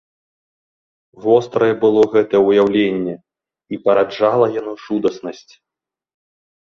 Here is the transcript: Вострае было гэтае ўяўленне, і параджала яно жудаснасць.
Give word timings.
Вострае 1.25 1.67
было 1.83 2.01
гэтае 2.15 2.41
ўяўленне, 2.47 3.13
і 3.77 3.79
параджала 3.89 4.47
яно 4.59 4.73
жудаснасць. 4.87 5.47